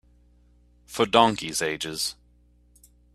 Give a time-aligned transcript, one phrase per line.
[0.87, 2.15] For donkeys' ages.